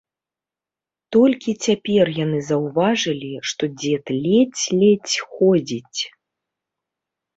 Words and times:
Толькі 1.15 1.51
цяпер 1.67 2.05
яны 2.23 2.39
заўважылі, 2.49 3.31
што 3.53 3.63
дзед 3.83 4.05
ледзь-ледзь 4.23 5.17
ходзіць. 5.35 5.99